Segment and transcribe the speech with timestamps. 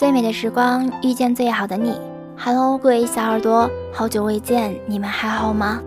[0.00, 1.94] 最美的时光遇见最好的你。
[2.34, 5.78] Hello，各位小耳朵，好久未见，你们还好吗？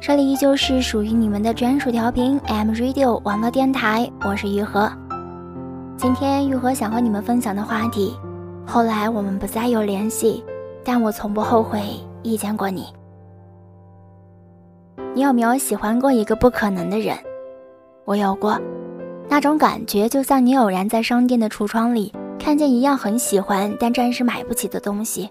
[0.00, 4.90] 这里依旧是属于你们的专属调频 M Radio 网络电台，我是玉和。
[5.96, 8.16] 今天玉和想和你们分享的话题，
[8.66, 10.44] 后来我们不再有联系，
[10.84, 11.80] 但我从不后悔
[12.24, 12.86] 遇见过你。
[15.14, 17.16] 你有没有喜欢过一个不可能的人？
[18.06, 18.60] 我有过，
[19.28, 25.28] 那种感觉就像你偶然在商店的橱窗里看见一样很喜欢但暂时买不起的东西，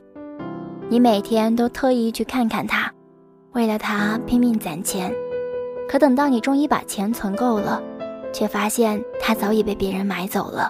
[0.89, 2.91] 你每天都特意去看看它，
[3.53, 5.13] 为了它拼命攒钱，
[5.87, 7.81] 可等到你终于把钱存够了，
[8.33, 10.69] 却发现它早已被别人买走了。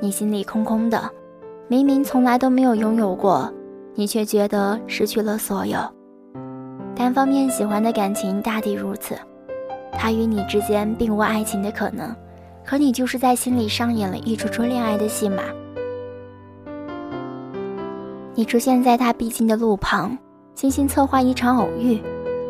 [0.00, 1.10] 你心里空空的，
[1.68, 3.52] 明明从来都没有拥有过，
[3.94, 5.78] 你却觉得失去了所有。
[6.96, 9.14] 单方面喜欢的感情大抵如此，
[9.92, 12.14] 他与你之间并无爱情的可能，
[12.70, 15.42] 可你就是在心里上演了一出出恋爱的戏码。
[18.32, 20.16] 你出现在他必经的路旁，
[20.54, 22.00] 精心策划一场偶遇，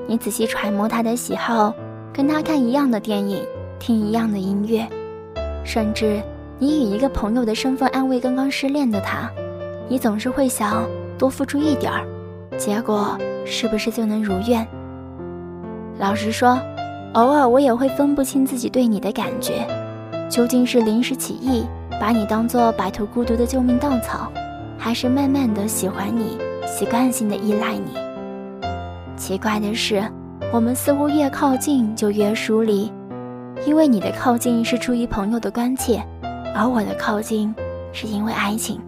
[0.06, 1.72] 你仔细揣摩他的喜好，
[2.12, 3.42] 跟他看一样的电影，
[3.78, 4.86] 听一样的音乐，
[5.64, 6.22] 甚至
[6.58, 9.26] 你以一个朋友的身份安慰刚刚失恋的他，
[9.88, 12.06] 你总是会想多付出一点儿。
[12.58, 14.68] 结果是不是就能如愿？
[15.98, 16.60] 老实说，
[17.14, 19.66] 偶尔我也会分不清自己对你的感觉，
[20.30, 21.66] 究竟是临时起意
[22.00, 24.30] 把你当做摆脱孤独的救命稻草，
[24.78, 27.90] 还是慢慢的喜欢你，习惯性的依赖你？
[29.16, 30.02] 奇怪的是，
[30.52, 32.90] 我们似乎越靠近就越疏离，
[33.66, 36.00] 因为你的靠近是出于朋友的关切，
[36.54, 37.54] 而我的靠近
[37.92, 38.80] 是因为爱情。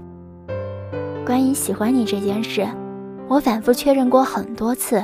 [1.27, 2.67] 关于喜欢你这件事。
[3.29, 5.03] 我反复确认过很多次，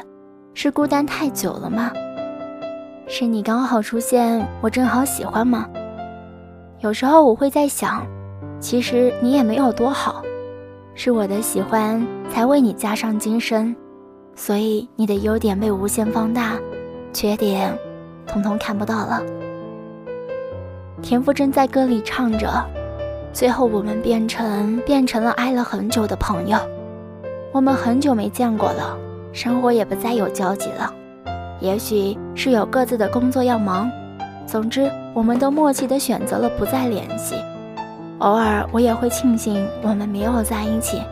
[0.53, 1.91] 是孤单太久了吗？
[3.06, 5.66] 是你刚好出现，我正好喜欢吗？
[6.80, 8.06] 有时候我会在想，
[8.60, 10.22] 其实你也没有多好，
[10.94, 13.74] 是我的喜欢才为你加上今生，
[14.36, 16.53] 所以你的优点被无限放大，
[17.12, 17.76] 缺点
[18.28, 19.20] 统统看不到了。
[21.03, 22.48] 田馥甄在歌里唱着，
[23.32, 26.56] 最后我们变成变成了爱了很久的朋友。
[27.50, 28.97] 我们很久没见过了，
[29.32, 30.94] 生活也不再有交集了，
[31.58, 33.91] 也许是有各自的工作要忙。
[34.47, 37.34] 总之，我们都默契地选择了不再联系。
[38.18, 41.02] 偶尔，我也会庆幸我们没有在一起，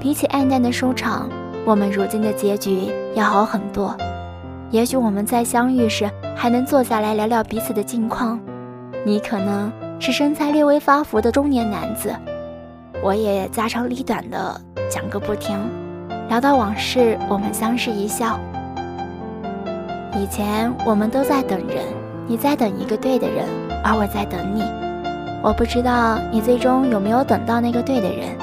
[0.00, 1.28] 比起黯淡的收场，
[1.64, 3.96] 我们如今的结局要好很多。
[4.70, 8.38] 也许我们在相遇时还能坐下来聊聊彼此的近况。
[9.04, 12.14] 你可能是身材略微发福的中年男子，
[13.02, 14.60] 我也家长里短的。
[14.88, 15.58] 讲个不停，
[16.28, 18.38] 聊到往事，我们相视一笑。
[20.14, 21.84] 以前我们都在等人，
[22.28, 23.46] 你在等一个对的人，
[23.82, 24.62] 而我在等你。
[25.42, 28.36] 我不知道你最终有没有等到那个对的人，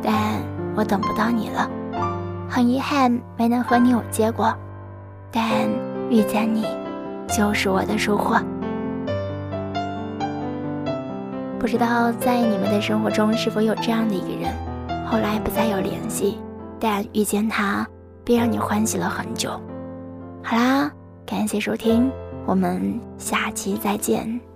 [0.00, 0.14] 但
[0.76, 1.68] 我等不到你了。
[2.48, 4.54] 很遗憾没能和你有结果，
[5.32, 5.42] 但
[6.08, 6.64] 遇见你
[7.26, 8.40] 就是我的收获。
[11.58, 14.54] 不知道在你们的生活中是否有这样的一个人？
[15.04, 16.38] 后来不再有联系，
[16.78, 17.84] 但遇见他，
[18.22, 19.50] 便让你欢喜了很久。
[20.42, 20.88] 好啦，
[21.26, 22.12] 感谢收听，
[22.46, 24.53] 我们下期再见。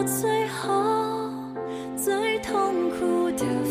[0.00, 1.28] 到最后，
[1.94, 3.69] 最痛苦的。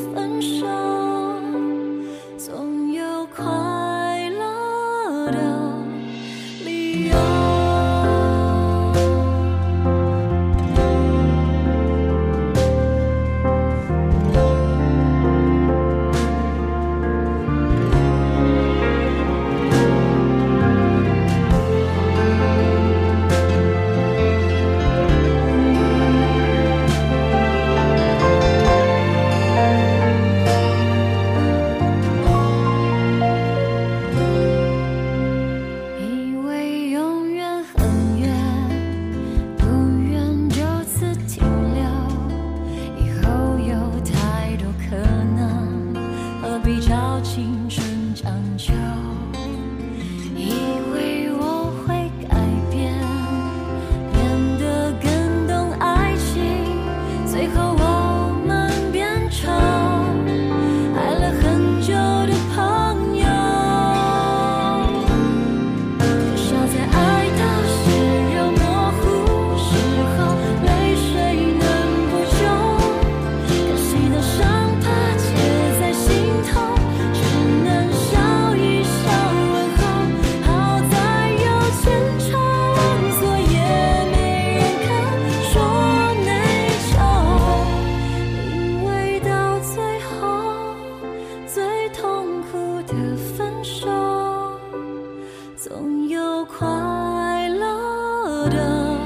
[98.50, 98.98] 的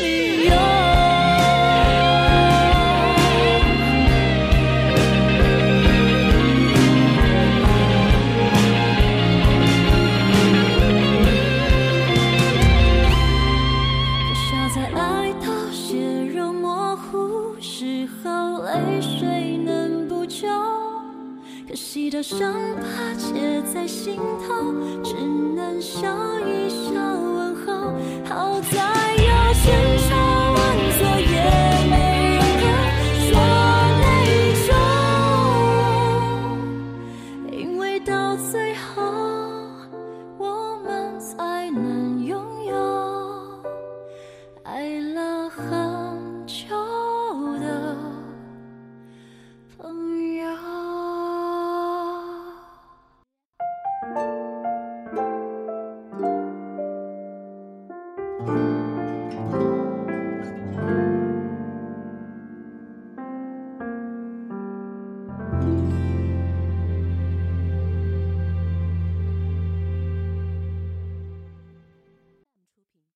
[0.00, 0.52] 理由
[14.28, 20.48] 至少在爱到血肉模糊时候泪水能补救
[21.68, 24.16] 可惜的伤疤结在心
[24.46, 24.72] 头
[25.02, 25.14] 只
[25.56, 26.08] 能笑
[26.40, 26.92] 一笑
[27.66, 27.94] 好。
[28.28, 29.01] 好在。